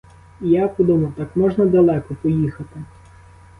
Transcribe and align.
І 0.41 0.49
я 0.49 0.67
подумав: 0.67 1.13
так 1.17 1.35
можна 1.37 1.65
далеко, 1.65 2.15
поїхати. 2.21 2.83